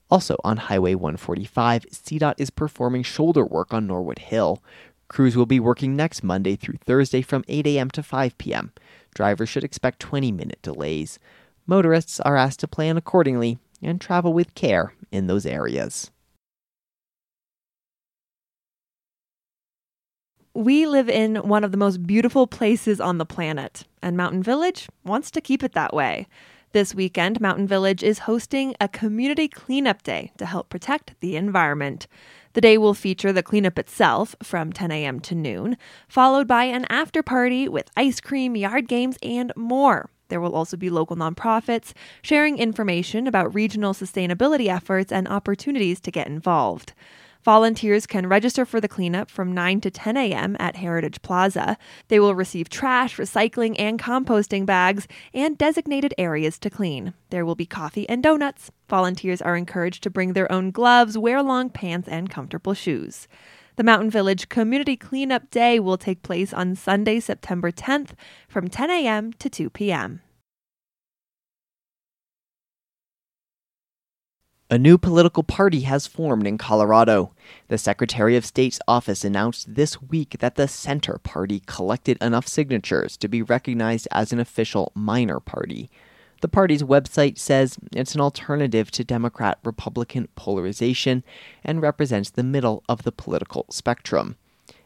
Also 0.10 0.38
on 0.46 0.56
Highway 0.56 0.96
145, 0.96 1.88
CDOT 1.92 2.36
is 2.38 2.50
performing 2.50 3.04
shoulder 3.04 3.44
work 3.44 3.74
on 3.74 3.86
Norwood 3.86 4.20
Hill. 4.20 4.64
Crews 5.10 5.36
will 5.36 5.46
be 5.46 5.60
working 5.60 5.94
next 5.94 6.24
Monday 6.24 6.56
through 6.56 6.78
Thursday 6.86 7.22
from 7.22 7.44
8 7.50 7.68
a.m. 7.68 7.90
to 7.92 8.02
5 8.02 8.38
p.m. 8.38 8.72
Drivers 9.14 9.50
should 9.50 9.66
expect 9.66 10.00
20 10.00 10.32
minute 10.32 10.62
delays. 10.62 11.20
Motorists 11.66 12.22
are 12.22 12.38
asked 12.38 12.62
to 12.62 12.68
plan 12.68 12.96
accordingly 12.96 13.60
and 13.82 14.00
travel 14.00 14.32
with 14.32 14.56
care 14.56 14.94
in 15.12 15.28
those 15.28 15.46
areas. 15.46 16.12
We 20.58 20.88
live 20.88 21.08
in 21.08 21.36
one 21.36 21.64
of 21.64 21.72
the 21.72 21.78
most 21.78 22.08
beautiful 22.08 22.48
places 22.48 23.00
on 23.00 23.20
the 23.20 23.28
planet, 23.28 23.84
and 24.02 24.18
Mountain 24.18 24.42
Village 24.42 24.90
wants 25.06 25.30
to 25.30 25.40
keep 25.40 25.62
it 25.62 25.74
that 25.74 25.94
way. 25.94 26.26
This 26.72 26.96
weekend, 26.96 27.40
Mountain 27.40 27.68
Village 27.68 28.02
is 28.02 28.26
hosting 28.26 28.74
a 28.82 28.88
community 28.88 29.48
cleanup 29.48 30.02
day 30.02 30.32
to 30.40 30.48
help 30.48 30.70
protect 30.70 31.14
the 31.20 31.36
environment. 31.36 32.08
The 32.54 32.62
day 32.62 32.80
will 32.80 32.96
feature 32.96 33.32
the 33.32 33.44
cleanup 33.44 33.78
itself 33.78 34.36
from 34.42 34.74
10 34.74 34.90
a.m. 34.90 35.20
to 35.20 35.36
noon, 35.36 35.78
followed 36.08 36.48
by 36.48 36.64
an 36.64 36.88
after 36.90 37.22
party 37.22 37.70
with 37.70 37.92
ice 37.96 38.20
cream, 38.20 38.56
yard 38.56 38.88
games, 38.88 39.20
and 39.22 39.54
more. 39.56 40.10
There 40.30 40.42
will 40.42 40.56
also 40.56 40.76
be 40.76 40.90
local 40.90 41.16
nonprofits 41.16 41.94
sharing 42.24 42.58
information 42.58 43.28
about 43.28 43.54
regional 43.54 43.94
sustainability 43.94 44.70
efforts 44.70 45.12
and 45.12 45.28
opportunities 45.28 46.00
to 46.00 46.10
get 46.10 46.26
involved. 46.26 46.94
Volunteers 47.44 48.06
can 48.06 48.28
register 48.28 48.66
for 48.66 48.82
the 48.82 48.88
cleanup 48.88 49.30
from 49.30 49.54
9 49.54 49.82
to 49.82 49.92
10 49.92 50.18
a.m. 50.18 50.56
at 50.60 50.76
Heritage 50.76 51.22
Plaza. 51.22 51.78
They 52.08 52.20
will 52.20 52.36
receive 52.36 52.70
trash, 52.70 53.18
recycling, 53.18 53.76
and 53.80 54.00
composting 54.00 54.66
bags 54.66 55.08
and 55.34 55.58
designated 55.58 56.14
areas 56.18 56.60
to 56.60 56.70
clean. 56.70 57.14
There 57.30 57.46
will 57.46 57.56
be 57.56 57.66
coffee 57.66 58.08
and 58.10 58.22
donuts. 58.22 58.72
Volunteers 58.90 59.42
are 59.42 59.56
encouraged 59.56 60.04
to 60.04 60.10
bring 60.10 60.34
their 60.34 60.52
own 60.52 60.72
gloves, 60.72 61.18
wear 61.18 61.42
long 61.42 61.70
pants, 61.70 62.08
and 62.08 62.30
comfortable 62.30 62.74
shoes. 62.74 63.28
The 63.78 63.84
Mountain 63.84 64.10
Village 64.10 64.50
Community 64.50 64.98
Cleanup 64.98 65.52
Day 65.52 65.80
will 65.80 66.00
take 66.00 66.24
place 66.24 66.52
on 66.52 66.76
Sunday, 66.76 67.20
September 67.20 67.72
10th 67.72 68.12
from 68.48 68.70
10 68.70 68.90
a.m. 68.90 69.34
to 69.34 69.50
2 69.50 69.70
p.m. 69.70 70.22
A 74.70 74.78
new 74.78 74.98
political 74.98 75.44
party 75.44 75.82
has 75.82 76.08
formed 76.08 76.46
in 76.46 76.58
Colorado. 76.58 77.32
The 77.70 77.78
Secretary 77.78 78.36
of 78.36 78.46
State's 78.46 78.82
office 78.86 79.24
announced 79.24 79.76
this 79.76 80.02
week 80.02 80.40
that 80.40 80.56
the 80.56 80.68
Center 80.68 81.20
Party 81.20 81.62
collected 81.66 82.18
enough 82.20 82.50
signatures 82.50 83.16
to 83.18 83.30
be 83.30 83.42
recognized 83.42 84.10
as 84.12 84.34
an 84.34 84.42
official 84.42 84.92
minor 84.94 85.40
party. 85.40 85.90
The 86.42 86.50
party's 86.50 86.84
website 86.84 87.38
says 87.38 87.78
it's 87.94 88.14
an 88.14 88.20
alternative 88.20 88.92
to 88.92 89.06
Democrat 89.06 89.58
Republican 89.64 90.28
polarization 90.36 91.24
and 91.64 91.82
represents 91.82 92.30
the 92.30 92.44
middle 92.44 92.84
of 92.90 93.04
the 93.04 93.14
political 93.14 93.68
spectrum. 93.70 94.36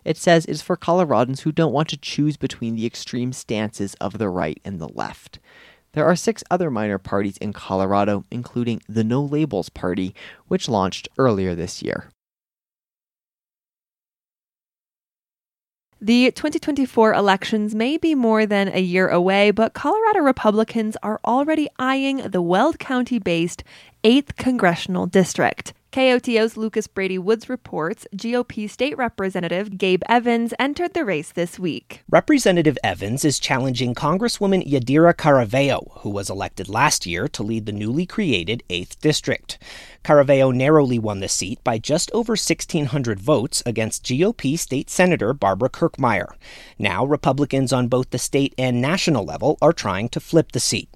It 0.05 0.15
says 0.15 0.45
it's 0.45 0.61
for 0.61 0.77
Coloradans 0.77 1.39
who 1.39 1.51
don't 1.51 1.73
want 1.73 1.89
to 1.89 1.97
choose 1.97 2.37
between 2.37 2.75
the 2.75 2.85
extreme 2.85 3.33
stances 3.33 3.95
of 3.95 4.19
the 4.19 4.29
right 4.29 4.59
and 4.63 4.79
the 4.79 4.89
left. 4.89 5.39
There 5.93 6.05
are 6.05 6.15
six 6.15 6.43
other 6.49 6.71
minor 6.71 6.97
parties 6.97 7.37
in 7.37 7.51
Colorado, 7.53 8.23
including 8.31 8.81
the 8.87 9.03
No 9.03 9.21
Labels 9.21 9.69
Party, 9.69 10.15
which 10.47 10.69
launched 10.69 11.09
earlier 11.17 11.53
this 11.53 11.81
year. 11.81 12.09
The 16.03 16.31
2024 16.31 17.13
elections 17.13 17.75
may 17.75 17.97
be 17.97 18.15
more 18.15 18.47
than 18.47 18.69
a 18.69 18.81
year 18.81 19.07
away, 19.07 19.51
but 19.51 19.73
Colorado 19.73 20.21
Republicans 20.21 20.97
are 21.03 21.19
already 21.23 21.67
eyeing 21.77 22.17
the 22.17 22.41
Weld 22.41 22.79
County 22.79 23.19
based 23.19 23.63
8th 24.03 24.35
Congressional 24.35 25.05
District. 25.05 25.73
KOTO's 25.91 26.55
Lucas 26.55 26.87
Brady 26.87 27.17
Woods 27.17 27.49
reports 27.49 28.07
GOP 28.15 28.69
State 28.69 28.97
Representative 28.97 29.77
Gabe 29.77 30.01
Evans 30.07 30.53
entered 30.57 30.93
the 30.93 31.03
race 31.03 31.33
this 31.33 31.59
week. 31.59 32.01
Representative 32.09 32.77
Evans 32.81 33.25
is 33.25 33.39
challenging 33.39 33.93
Congresswoman 33.93 34.65
Yadira 34.65 35.13
Caraveo, 35.13 35.99
who 35.99 36.09
was 36.09 36.29
elected 36.29 36.69
last 36.69 37.05
year 37.05 37.27
to 37.27 37.43
lead 37.43 37.65
the 37.65 37.73
newly 37.73 38.05
created 38.05 38.63
8th 38.69 39.01
District. 39.01 39.59
Caraveo 40.05 40.55
narrowly 40.55 40.97
won 40.97 41.19
the 41.19 41.27
seat 41.27 41.61
by 41.61 41.77
just 41.77 42.09
over 42.11 42.31
1,600 42.31 43.19
votes 43.19 43.61
against 43.65 44.05
GOP 44.05 44.57
State 44.57 44.89
Senator 44.89 45.33
Barbara 45.33 45.69
Kirkmeyer. 45.69 46.35
Now, 46.79 47.03
Republicans 47.03 47.73
on 47.73 47.89
both 47.89 48.11
the 48.11 48.17
state 48.17 48.55
and 48.57 48.81
national 48.81 49.25
level 49.25 49.57
are 49.61 49.73
trying 49.73 50.07
to 50.09 50.21
flip 50.21 50.53
the 50.53 50.61
seat. 50.61 50.87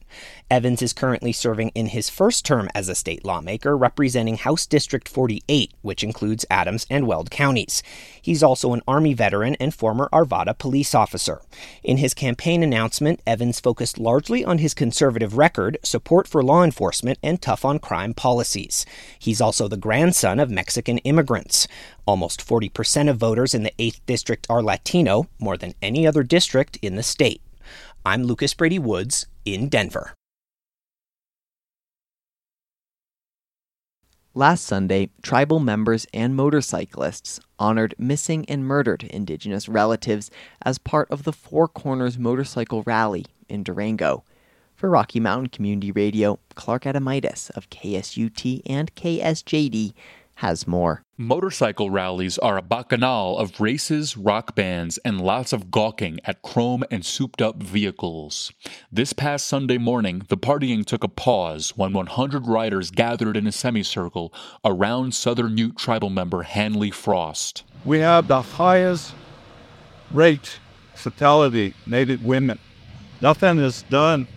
Evans 0.50 0.82
is 0.82 0.94
currently 0.94 1.32
serving 1.32 1.70
in 1.70 1.88
his 1.88 2.10
first 2.10 2.46
term 2.46 2.70
as 2.76 2.88
a 2.88 2.94
state 2.94 3.26
lawmaker, 3.26 3.76
representing 3.76 4.38
House 4.38 4.68
District 4.68 5.10
48, 5.10 5.74
which 5.82 6.04
includes 6.04 6.46
Adams 6.52 6.86
and 6.90 7.08
Weld 7.08 7.32
counties. 7.32 7.82
He's 8.22 8.44
also 8.44 8.74
an 8.74 8.84
Army 8.88 9.14
veteran 9.14 9.56
and 9.56 9.74
former 9.74 10.08
Arvada 10.14 10.56
police 10.56 10.94
officer. 10.94 11.42
In 11.84 11.98
his 11.98 12.14
campaign 12.14 12.62
announcement, 12.62 13.22
Evans 13.26 13.60
focused 13.60 13.98
largely 13.98 14.46
on 14.46 14.60
his 14.60 14.76
conservative 14.76 15.36
record, 15.36 15.80
support 15.82 16.28
for 16.28 16.44
law 16.44 16.64
enforcement, 16.64 17.18
and 17.24 17.42
tough 17.42 17.66
on 17.66 17.80
crime 17.80 18.14
policies. 18.14 18.86
He's 19.18 19.42
also 19.42 19.68
the 19.68 19.78
grandson 19.78 20.40
of 20.40 20.52
Mexican 20.52 21.00
immigrants. 21.00 21.68
Almost 22.06 22.48
40% 22.48 23.10
of 23.10 23.18
voters 23.18 23.56
in 23.56 23.64
the 23.64 23.74
8th 23.80 24.02
District 24.06 24.46
are 24.50 24.62
Latino, 24.62 25.28
more 25.40 25.58
than 25.58 25.74
any 25.82 26.06
other 26.06 26.22
district 26.22 26.78
in 26.84 26.96
the 26.96 27.04
state. 27.04 27.42
I'm 28.08 28.22
Lucas 28.22 28.54
Brady 28.54 28.78
Woods 28.78 29.26
in 29.46 29.68
Denver. 29.68 30.14
Last 34.36 34.64
Sunday, 34.64 35.10
tribal 35.24 35.60
members 35.60 36.06
and 36.14 36.36
motorcyclists 36.36 37.40
honored 37.58 37.96
missing 37.98 38.46
and 38.48 38.64
murdered 38.64 39.06
Indigenous 39.06 39.68
relatives 39.68 40.30
as 40.64 40.78
part 40.78 41.10
of 41.10 41.24
the 41.24 41.34
Four 41.34 41.68
Corners 41.68 42.20
Motorcycle 42.20 42.84
Rally 42.84 43.26
in 43.50 43.64
Durango. 43.64 44.24
For 44.76 44.88
Rocky 44.88 45.20
Mountain 45.20 45.48
Community 45.48 45.92
Radio, 45.92 46.38
Clark 46.54 46.84
Adomaitis 46.84 47.50
of 47.58 47.72
KSUT 47.72 48.62
and 48.68 48.94
KSJD 48.94 49.94
has 50.36 50.68
more. 50.68 51.02
Motorcycle 51.18 51.90
rallies 51.90 52.38
are 52.40 52.58
a 52.58 52.62
bacchanal 52.62 53.38
of 53.38 53.62
races, 53.62 54.18
rock 54.18 54.54
bands, 54.54 54.98
and 55.06 55.22
lots 55.22 55.54
of 55.54 55.72
gawking 55.72 56.20
at 56.26 56.42
chrome 56.42 56.84
and 56.92 57.06
souped 57.06 57.42
up 57.42 57.64
vehicles. 57.64 58.52
This 58.92 59.14
past 59.14 59.48
Sunday 59.48 59.78
morning, 59.78 60.24
the 60.28 60.38
partying 60.38 60.86
took 60.86 61.04
a 61.06 61.08
pause 61.08 61.72
when 61.78 61.94
100 61.94 62.48
riders 62.48 62.92
gathered 62.92 63.38
in 63.38 63.48
a 63.48 63.52
semicircle 63.52 64.34
around 64.66 65.14
Southern 65.14 65.58
Ute 65.58 65.78
tribal 65.78 66.10
member 66.10 66.44
Hanley 66.44 66.92
Frost. 66.92 67.64
We 67.86 68.00
have 68.00 68.28
the 68.28 68.42
highest 68.42 69.14
rate 70.12 70.60
fatality 70.96 71.74
native 71.86 72.26
women. 72.26 72.60
Nothing 73.22 73.60
is 73.60 73.84
done. 73.84 74.28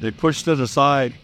They 0.00 0.10
pushed 0.10 0.48
it 0.48 0.58
aside 0.58 1.14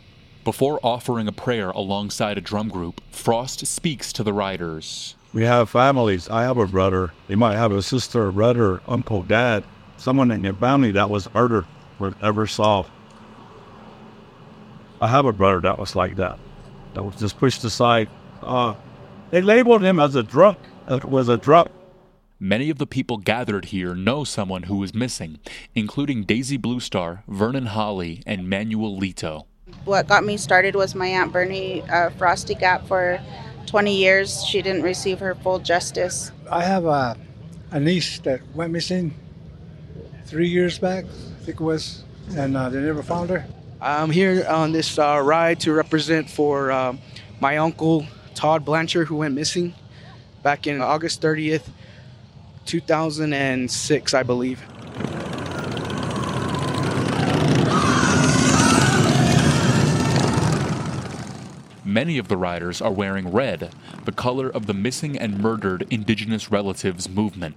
before 0.46 0.78
offering 0.84 1.26
a 1.26 1.32
prayer 1.32 1.70
alongside 1.70 2.38
a 2.38 2.40
drum 2.40 2.68
group, 2.68 3.00
Frost 3.10 3.66
speaks 3.66 4.12
to 4.12 4.22
the 4.22 4.32
riders. 4.32 5.16
We 5.32 5.42
have 5.42 5.68
families. 5.68 6.28
I 6.28 6.44
have 6.44 6.56
a 6.56 6.68
brother. 6.68 7.12
They 7.26 7.34
might 7.34 7.56
have 7.56 7.72
a 7.72 7.82
sister, 7.82 8.30
brother, 8.30 8.80
uncle, 8.86 9.24
dad, 9.24 9.64
someone 9.96 10.30
in 10.30 10.44
your 10.44 10.54
family 10.54 10.92
that 10.92 11.10
was 11.10 11.28
murdered 11.34 11.66
or 11.98 12.14
ever 12.22 12.46
solved. 12.46 12.88
I 15.00 15.08
have 15.08 15.26
a 15.26 15.32
brother 15.32 15.60
that 15.62 15.80
was 15.80 15.96
like 15.96 16.14
that, 16.14 16.38
that 16.94 17.02
was 17.02 17.16
just 17.16 17.38
pushed 17.38 17.64
aside. 17.64 18.08
Uh, 18.40 18.76
they 19.30 19.42
labeled 19.42 19.82
him 19.82 19.98
as 19.98 20.14
a 20.14 20.22
drunk. 20.22 20.58
It 20.88 21.06
was 21.06 21.28
a 21.28 21.36
drunk. 21.36 21.72
Many 22.38 22.70
of 22.70 22.78
the 22.78 22.86
people 22.86 23.16
gathered 23.16 23.64
here 23.66 23.96
know 23.96 24.22
someone 24.22 24.64
who 24.64 24.80
is 24.84 24.94
missing, 24.94 25.40
including 25.74 26.22
Daisy 26.22 26.56
Bluestar, 26.56 27.24
Vernon 27.26 27.66
Holly, 27.66 28.22
and 28.24 28.48
Manuel 28.48 28.96
Lito. 28.96 29.46
What 29.84 30.06
got 30.06 30.24
me 30.24 30.36
started 30.36 30.76
was 30.76 30.94
my 30.94 31.08
Aunt 31.08 31.32
Bernie, 31.32 31.82
uh, 31.82 32.10
Frosty 32.10 32.54
Gap, 32.54 32.86
for 32.86 33.20
20 33.66 33.96
years. 33.96 34.44
She 34.44 34.62
didn't 34.62 34.82
receive 34.82 35.18
her 35.18 35.34
full 35.34 35.58
justice. 35.58 36.30
I 36.50 36.62
have 36.62 36.84
a, 36.84 37.16
a 37.72 37.80
niece 37.80 38.20
that 38.20 38.40
went 38.54 38.72
missing 38.72 39.14
three 40.24 40.48
years 40.48 40.78
back, 40.78 41.04
I 41.04 41.44
think 41.44 41.60
it 41.60 41.64
was, 41.64 42.04
and 42.36 42.56
uh, 42.56 42.68
they 42.68 42.80
never 42.80 43.02
found 43.02 43.30
her. 43.30 43.44
I'm 43.80 44.10
here 44.10 44.46
on 44.48 44.70
this 44.70 44.98
uh, 44.98 45.20
ride 45.22 45.58
to 45.60 45.72
represent 45.72 46.30
for 46.30 46.70
um, 46.70 47.00
my 47.40 47.56
uncle 47.56 48.06
Todd 48.34 48.64
Blanchard, 48.64 49.08
who 49.08 49.16
went 49.16 49.34
missing 49.34 49.74
back 50.44 50.68
in 50.68 50.80
August 50.80 51.20
30th, 51.22 51.68
2006, 52.66 54.14
I 54.14 54.22
believe. 54.22 54.62
Many 61.96 62.18
of 62.18 62.28
the 62.28 62.36
riders 62.36 62.82
are 62.82 62.92
wearing 62.92 63.32
red, 63.32 63.70
the 64.04 64.12
color 64.12 64.50
of 64.50 64.66
the 64.66 64.74
missing 64.74 65.18
and 65.18 65.38
murdered 65.38 65.86
indigenous 65.88 66.50
relatives 66.50 67.08
movement. 67.08 67.56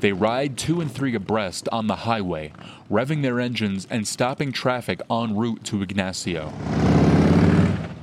They 0.00 0.12
ride 0.12 0.58
two 0.58 0.80
and 0.80 0.90
three 0.90 1.14
abreast 1.14 1.68
on 1.70 1.86
the 1.86 2.10
highway, 2.10 2.50
revving 2.90 3.22
their 3.22 3.38
engines 3.38 3.86
and 3.88 4.08
stopping 4.08 4.50
traffic 4.50 5.00
en 5.08 5.36
route 5.36 5.62
to 5.66 5.80
Ignacio. 5.80 6.52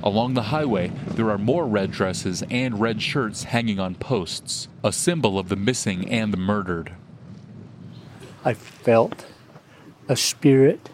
Along 0.02 0.32
the 0.32 0.44
highway, 0.44 0.92
there 1.08 1.28
are 1.28 1.36
more 1.36 1.66
red 1.66 1.90
dresses 1.90 2.42
and 2.48 2.80
red 2.80 3.02
shirts 3.02 3.42
hanging 3.42 3.78
on 3.78 3.96
posts, 3.96 4.68
a 4.82 4.92
symbol 4.94 5.38
of 5.38 5.50
the 5.50 5.56
missing 5.56 6.08
and 6.08 6.32
the 6.32 6.38
murdered. 6.38 6.92
I 8.46 8.54
felt 8.54 9.26
a 10.08 10.16
spirit 10.16 10.88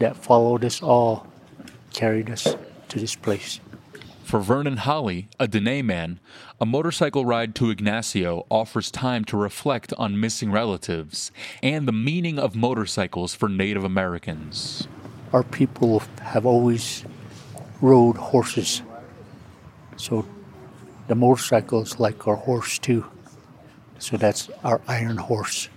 that 0.00 0.16
followed 0.16 0.64
us 0.64 0.82
all, 0.82 1.28
carried 1.92 2.28
us 2.28 2.56
to 2.92 3.00
this 3.00 3.16
place. 3.16 3.58
For 4.22 4.38
Vernon 4.40 4.76
Holly, 4.76 5.28
a 5.40 5.48
Dene 5.48 5.84
man, 5.84 6.20
a 6.60 6.66
motorcycle 6.66 7.24
ride 7.24 7.54
to 7.56 7.70
Ignacio 7.70 8.46
offers 8.50 8.90
time 8.90 9.24
to 9.26 9.36
reflect 9.36 9.92
on 9.98 10.20
missing 10.20 10.52
relatives 10.52 11.32
and 11.62 11.88
the 11.88 11.92
meaning 11.92 12.38
of 12.38 12.54
motorcycles 12.54 13.34
for 13.34 13.48
Native 13.48 13.82
Americans. 13.82 14.86
Our 15.32 15.42
people 15.42 16.02
have 16.20 16.46
always 16.46 17.04
rode 17.80 18.16
horses, 18.16 18.82
so 19.96 20.26
the 21.08 21.14
motorcycle 21.14 21.82
is 21.82 21.98
like 21.98 22.28
our 22.28 22.36
horse 22.36 22.78
too. 22.78 23.06
So 23.98 24.16
that's 24.16 24.50
our 24.62 24.80
iron 24.86 25.16
horse. 25.16 25.68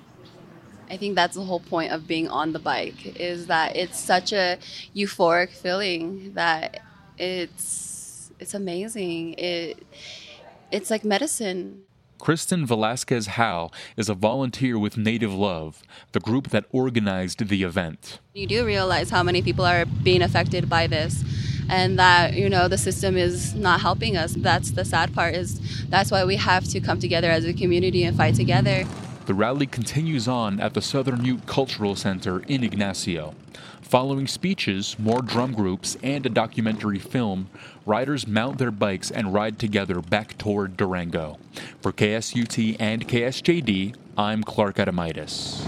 I 0.89 0.97
think 0.97 1.15
that's 1.15 1.35
the 1.35 1.43
whole 1.43 1.61
point 1.61 1.91
of 1.91 2.07
being 2.07 2.27
on 2.27 2.53
the 2.53 2.59
bike 2.59 3.19
is 3.19 3.47
that 3.47 3.75
it's 3.75 3.99
such 3.99 4.33
a 4.33 4.59
euphoric 4.95 5.49
feeling 5.49 6.33
that 6.33 6.81
it's 7.17 8.31
it's 8.39 8.53
amazing. 8.53 9.33
It 9.33 9.85
it's 10.71 10.89
like 10.89 11.03
medicine. 11.03 11.83
Kristen 12.17 12.65
Velasquez 12.65 13.27
Howe 13.27 13.69
is 13.97 14.07
a 14.07 14.13
volunteer 14.13 14.79
with 14.79 14.97
Native 14.97 15.33
Love, 15.33 15.83
the 16.13 16.19
group 16.19 16.49
that 16.49 16.65
organized 16.71 17.47
the 17.49 17.63
event. 17.63 18.19
You 18.33 18.47
do 18.47 18.65
realize 18.65 19.09
how 19.09 19.21
many 19.21 19.41
people 19.41 19.65
are 19.65 19.85
being 19.85 20.21
affected 20.21 20.69
by 20.69 20.87
this 20.87 21.23
and 21.69 21.99
that 21.99 22.33
you 22.33 22.49
know 22.49 22.67
the 22.67 22.77
system 22.77 23.17
is 23.17 23.53
not 23.55 23.81
helping 23.81 24.15
us. 24.17 24.33
That's 24.33 24.71
the 24.71 24.85
sad 24.85 25.13
part 25.13 25.35
is 25.35 25.59
that's 25.89 26.11
why 26.11 26.23
we 26.25 26.35
have 26.37 26.63
to 26.69 26.79
come 26.79 26.99
together 26.99 27.29
as 27.29 27.45
a 27.45 27.53
community 27.53 28.03
and 28.03 28.15
fight 28.15 28.35
together. 28.35 28.85
The 29.25 29.33
rally 29.33 29.65
continues 29.65 30.27
on 30.27 30.59
at 30.59 30.75
the 30.75 30.83
Southern 30.83 31.25
Ute 31.25 31.47
Cultural 31.47 31.95
Center 31.95 32.43
in 32.47 32.63
Ignacio. 32.63 33.33
Following 33.81 34.27
speeches, 34.27 34.99
more 34.99 35.23
drum 35.23 35.53
groups, 35.53 35.97
and 36.03 36.23
a 36.27 36.29
documentary 36.29 36.99
film, 36.99 37.49
riders 37.87 38.27
mount 38.27 38.59
their 38.59 38.69
bikes 38.69 39.09
and 39.09 39.33
ride 39.33 39.57
together 39.57 39.99
back 39.99 40.37
toward 40.37 40.77
Durango. 40.77 41.39
For 41.81 41.91
KSUT 41.91 42.75
and 42.79 43.07
KSJD, 43.07 43.95
I'm 44.15 44.43
Clark 44.43 44.75
Adomaitis. 44.75 45.65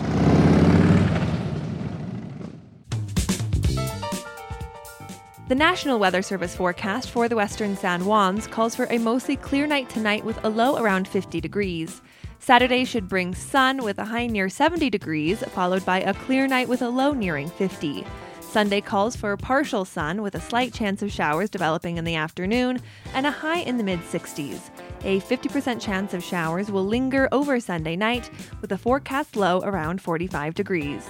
The 5.48 5.56
National 5.56 5.98
Weather 5.98 6.22
Service 6.22 6.56
forecast 6.56 7.10
for 7.10 7.28
the 7.28 7.36
western 7.36 7.76
San 7.76 8.02
Juans 8.02 8.46
calls 8.46 8.76
for 8.76 8.86
a 8.92 9.00
mostly 9.00 9.36
clear 9.36 9.66
night 9.66 9.90
tonight 9.90 10.24
with 10.24 10.44
a 10.44 10.50
low 10.50 10.78
around 10.78 11.08
50 11.08 11.42
degrees. 11.42 12.02
Saturday 12.48 12.86
should 12.86 13.10
bring 13.10 13.36
sun 13.36 13.83
with 13.83 14.00
a 14.00 14.05
high 14.05 14.25
near 14.25 14.48
70 14.48 14.90
degrees, 14.90 15.44
followed 15.50 15.83
by 15.83 16.00
a 16.00 16.14
clear 16.14 16.48
night 16.48 16.70
with 16.70 16.81
a 16.81 16.88
low 16.88 17.12
nearing 17.12 17.50
50. 17.50 18.05
Sunday 18.40 18.79
calls 18.79 19.18
for 19.18 19.36
partial 19.36 19.83
sun 19.83 20.22
with 20.22 20.33
a 20.33 20.40
slight 20.40 20.74
chance 20.74 21.01
of 21.01 21.12
showers 21.12 21.50
developing 21.50 21.98
in 21.98 22.05
the 22.05 22.16
afternoon 22.16 22.79
and 23.14 23.27
a 23.27 23.31
high 23.31 23.60
in 23.60 23.75
the 23.75 23.83
mid 23.83 24.00
60s. 24.00 24.70
A 25.03 25.20
50% 25.20 25.81
chance 25.81 26.14
of 26.14 26.24
showers 26.24 26.72
will 26.72 26.86
linger 26.86 27.27
over 27.33 27.60
Sunday 27.60 27.98
night 27.98 28.29
with 28.62 28.72
a 28.72 28.77
forecast 28.77 29.36
low 29.36 29.60
around 29.64 30.01
45 30.01 30.55
degrees. 30.55 31.05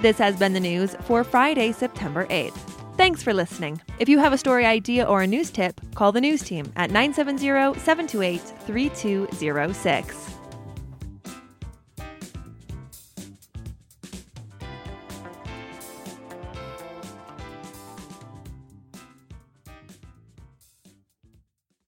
This 0.00 0.18
has 0.18 0.34
been 0.34 0.52
the 0.52 0.58
news 0.58 0.96
for 1.02 1.22
Friday, 1.22 1.70
September 1.70 2.26
8th. 2.26 2.58
Thanks 2.96 3.22
for 3.22 3.32
listening. 3.32 3.80
If 4.00 4.08
you 4.08 4.18
have 4.18 4.32
a 4.32 4.36
story 4.36 4.66
idea 4.66 5.04
or 5.04 5.22
a 5.22 5.28
news 5.28 5.52
tip, 5.52 5.80
call 5.94 6.10
the 6.10 6.20
news 6.20 6.42
team 6.42 6.72
at 6.74 6.90
970 6.90 7.78
728 7.78 8.40
3206. 8.66 10.31